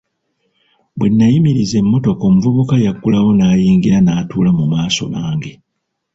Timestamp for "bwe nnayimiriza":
0.97-1.75